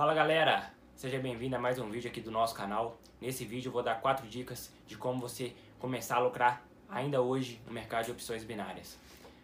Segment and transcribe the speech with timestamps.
[0.00, 2.98] Fala galera, seja bem-vindo a mais um vídeo aqui do nosso canal.
[3.20, 7.60] Nesse vídeo eu vou dar quatro dicas de como você começar a lucrar ainda hoje
[7.66, 8.98] no mercado de opções binárias.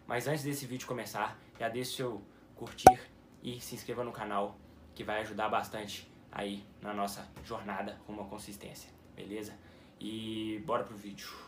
[0.07, 2.23] Mas antes desse vídeo começar, já deixe seu
[2.55, 2.99] curtir
[3.43, 4.57] e se inscreva no canal
[4.95, 9.53] que vai ajudar bastante aí na nossa jornada rumo à consistência, beleza?
[9.99, 11.46] E bora pro vídeo.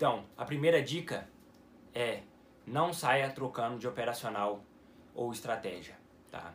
[0.00, 1.28] Então, a primeira dica
[1.94, 2.22] é
[2.66, 4.64] não saia trocando de operacional
[5.14, 5.94] ou estratégia,
[6.30, 6.54] tá?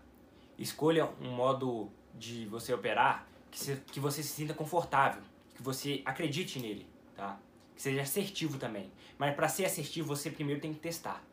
[0.57, 5.21] Escolha um modo de você operar que, se, que você se sinta confortável,
[5.53, 7.37] que você acredite nele, tá?
[7.75, 8.91] Que seja assertivo também.
[9.15, 11.23] Mas para ser assertivo, você primeiro tem que testar.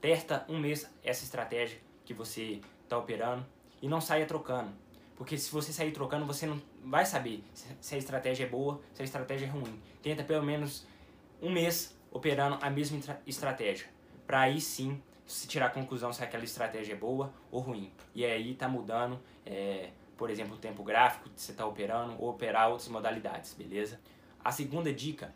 [0.00, 3.44] Testa um mês essa estratégia que você está operando
[3.82, 4.72] e não saia trocando.
[5.16, 7.44] Porque se você sair trocando, você não vai saber
[7.78, 9.78] se a estratégia é boa, se a estratégia é ruim.
[10.00, 10.86] Tenta pelo menos
[11.40, 13.86] um mês operando a mesma estratégia.
[14.26, 17.92] Para aí sim se tirar a conclusão se aquela estratégia é boa ou ruim.
[18.14, 22.30] E aí tá mudando, é, por exemplo, o tempo gráfico que você está operando ou
[22.30, 24.00] operar outras modalidades, beleza?
[24.42, 25.34] A segunda dica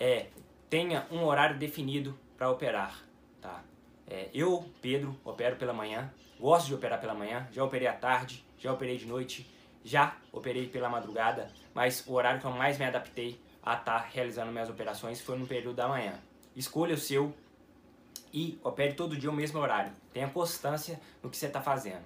[0.00, 0.28] é
[0.70, 3.04] tenha um horário definido para operar,
[3.40, 3.62] tá?
[4.06, 8.44] É, eu, Pedro, opero pela manhã, gosto de operar pela manhã, já operei à tarde,
[8.58, 9.48] já operei de noite,
[9.84, 14.08] já operei pela madrugada, mas o horário que eu mais me adaptei a estar tá
[14.12, 16.20] realizando minhas operações foi no período da manhã.
[16.54, 17.34] Escolha o seu
[18.32, 19.90] e opere todo dia o mesmo horário.
[20.12, 22.02] Tenha constância no que você está fazendo,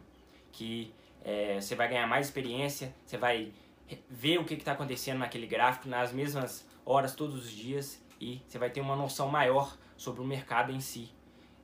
[0.53, 3.53] que é, você vai ganhar mais experiência, você vai
[4.09, 8.59] ver o que está acontecendo naquele gráfico nas mesmas horas todos os dias e você
[8.59, 11.11] vai ter uma noção maior sobre o mercado em si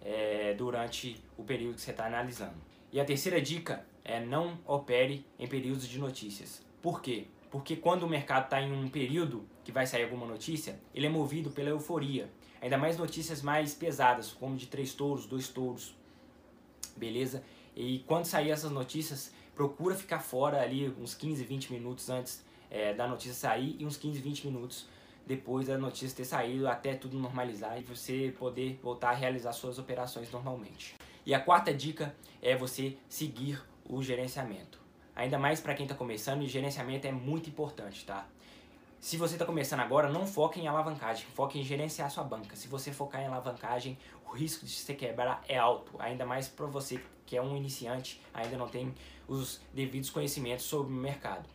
[0.02, 2.56] é, durante o período que você está analisando.
[2.92, 6.64] E a terceira dica é não opere em períodos de notícias.
[6.82, 7.26] Por quê?
[7.54, 11.08] Porque quando o mercado está em um período que vai sair alguma notícia, ele é
[11.08, 12.28] movido pela euforia.
[12.60, 15.96] Ainda mais notícias mais pesadas, como de três touros, dois touros,
[16.96, 17.44] beleza?
[17.76, 22.92] E quando sair essas notícias, procura ficar fora ali uns 15, 20 minutos antes é,
[22.92, 24.88] da notícia sair e uns 15, 20 minutos
[25.24, 29.78] depois da notícia ter saído até tudo normalizar e você poder voltar a realizar suas
[29.78, 30.96] operações normalmente.
[31.24, 34.83] E a quarta dica é você seguir o gerenciamento.
[35.16, 38.26] Ainda mais para quem está começando, e gerenciamento é muito importante, tá?
[39.00, 42.56] Se você está começando agora, não foque em alavancagem, foque em gerenciar sua banca.
[42.56, 46.66] Se você focar em alavancagem, o risco de você quebrar é alto, ainda mais para
[46.66, 48.94] você que é um iniciante, ainda não tem
[49.28, 51.48] os devidos conhecimentos sobre o mercado.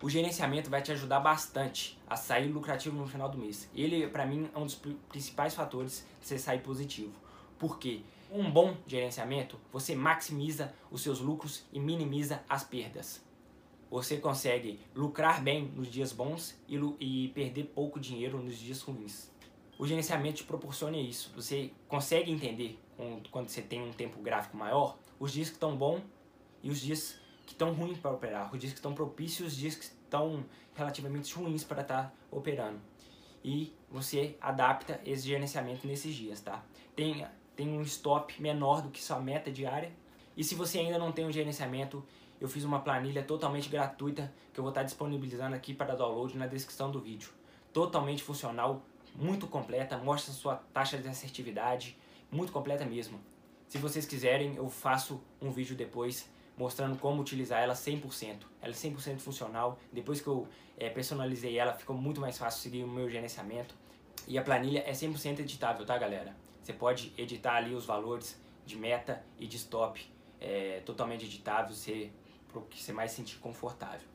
[0.00, 3.68] O gerenciamento vai te ajudar bastante a sair lucrativo no final do mês.
[3.74, 7.12] Ele, para mim, é um dos principais fatores de você sair positivo.
[7.58, 8.02] Por quê?
[8.34, 13.24] Um bom gerenciamento, você maximiza os seus lucros e minimiza as perdas.
[13.88, 19.30] Você consegue lucrar bem nos dias bons e, e perder pouco dinheiro nos dias ruins.
[19.78, 21.32] O gerenciamento te proporciona isso.
[21.36, 22.76] Você consegue entender,
[23.30, 26.02] quando você tem um tempo gráfico maior, os dias que estão bons
[26.60, 29.76] e os dias que estão ruins para operar, os dias que estão propícios os dias
[29.76, 32.80] que estão relativamente ruins para estar tá operando.
[33.44, 36.64] E você adapta esse gerenciamento nesses dias, tá?
[36.96, 37.24] Tem
[37.56, 39.92] tem um stop menor do que sua meta diária.
[40.36, 42.04] E se você ainda não tem um gerenciamento,
[42.40, 46.46] eu fiz uma planilha totalmente gratuita que eu vou estar disponibilizando aqui para download na
[46.46, 47.30] descrição do vídeo.
[47.72, 48.82] Totalmente funcional,
[49.14, 51.96] muito completa, mostra sua taxa de assertividade,
[52.30, 53.20] muito completa mesmo.
[53.68, 58.36] Se vocês quiserem, eu faço um vídeo depois mostrando como utilizar ela 100%.
[58.62, 59.78] Ela é 100% funcional.
[59.92, 63.74] Depois que eu é, personalizei ela, ficou muito mais fácil seguir o meu gerenciamento.
[64.26, 66.34] E a planilha é 100% editável, tá galera?
[66.64, 70.02] Você pode editar ali os valores de meta e de stop
[70.40, 71.76] é, totalmente editável,
[72.48, 74.08] para o que você mais sentir confortável.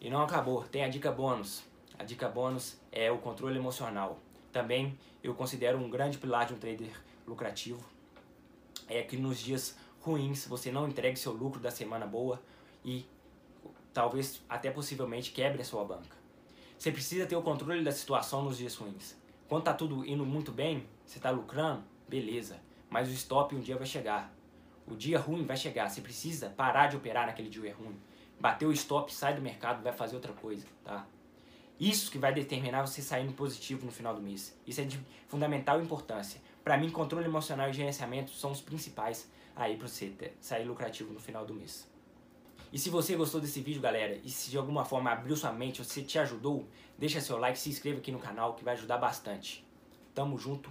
[0.00, 1.62] E não acabou, tem a dica bônus.
[1.96, 4.18] A dica bônus é o controle emocional.
[4.50, 6.90] Também eu considero um grande pilar de um trader
[7.24, 7.80] lucrativo.
[8.88, 12.42] É que nos dias ruins você não entregue seu lucro da semana boa
[12.84, 13.06] e
[13.94, 16.16] talvez até possivelmente quebre a sua banca.
[16.76, 19.16] Você precisa ter o controle da situação nos dias ruins.
[19.48, 22.60] Quando está tudo indo muito bem, você está lucrando, beleza.
[22.90, 24.30] Mas o stop um dia vai chegar.
[24.86, 25.88] O dia ruim vai chegar.
[25.88, 27.98] Você precisa parar de operar naquele dia ruim.
[28.38, 31.06] Bateu o stop, sai do mercado, vai fazer outra coisa, tá?
[31.80, 34.54] Isso que vai determinar você sair no positivo no final do mês.
[34.66, 36.40] Isso é de fundamental importância.
[36.62, 41.12] Para mim, controle emocional e gerenciamento são os principais aí para você ter, sair lucrativo
[41.12, 41.90] no final do mês.
[42.72, 45.80] E se você gostou desse vídeo, galera, e se de alguma forma abriu sua mente
[45.80, 46.66] ou se te ajudou,
[46.98, 49.66] deixa seu like, se inscreva aqui no canal que vai ajudar bastante.
[50.14, 50.70] Tamo junto